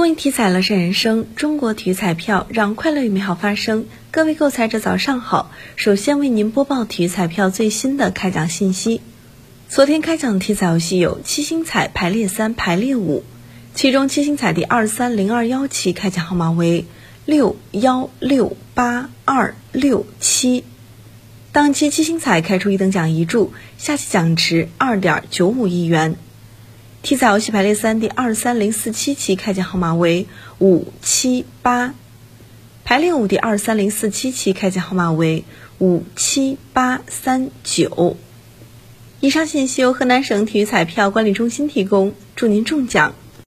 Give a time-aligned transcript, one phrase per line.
[0.00, 3.84] 公益体彩乐善人生，中国体育彩票让快乐与美好发生。
[4.10, 9.02] 各位购彩者早上好，首先为您播报体育彩票最新的开奖信息。
[9.68, 13.24] 昨天开奖的体彩游戏有七星彩排列三、排列五，
[13.74, 16.86] 其中七星彩第二三零二幺期开奖号码为
[17.26, 20.64] 六幺六八二六七。
[21.52, 26.16] 当期七星彩开出一等奖一注，下期奖池二点九五亿元。
[27.02, 30.26] 体彩游戏排列三第二三零四七期开奖号码为
[30.58, 31.94] 五七八，
[32.84, 35.44] 排列五第二三零四七期开奖号码为
[35.78, 38.18] 五七八三九。
[39.20, 43.14] 以上信息由河南省体育彩票管理中心提供，祝您中奖！